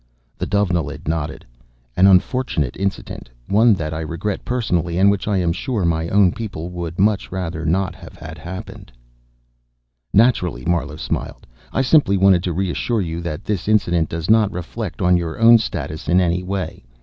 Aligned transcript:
The 0.39 0.47
Dovenilid 0.47 1.07
nodded. 1.07 1.45
"An 1.95 2.07
unfortunate 2.07 2.75
incident. 2.75 3.29
One 3.47 3.75
that 3.75 3.93
I 3.93 3.99
regret 4.01 4.43
personally, 4.43 4.97
and 4.97 5.11
which 5.11 5.27
I 5.27 5.37
am 5.37 5.53
sure 5.53 5.85
my 5.85 6.07
own 6.09 6.31
people 6.31 6.69
would 6.71 6.97
much 6.97 7.31
rather 7.31 7.67
not 7.67 7.93
have 7.93 8.15
had 8.15 8.39
happen." 8.39 8.87
"Naturally." 10.11 10.65
Marlowe 10.65 10.95
smiled. 10.95 11.45
"I 11.71 11.83
simply 11.83 12.17
wanted 12.17 12.41
to 12.45 12.51
reassure 12.51 13.01
you 13.01 13.21
that 13.21 13.45
this 13.45 13.67
incident 13.67 14.09
does 14.09 14.27
not 14.27 14.51
reflect 14.51 15.03
on 15.03 15.17
your 15.17 15.37
own 15.37 15.59
status 15.59 16.09
in 16.09 16.19
any 16.19 16.41
way. 16.41 16.83